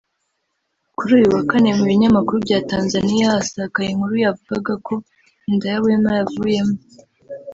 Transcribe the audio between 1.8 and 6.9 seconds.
binyamakuru bya Tanzania hasakaye inkuru yavugaga ko inda ya Wema yavuyemo